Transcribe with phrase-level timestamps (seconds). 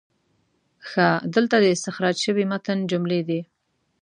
[0.89, 3.41] ښه، دلته د استخراج شوي متن جملې دي: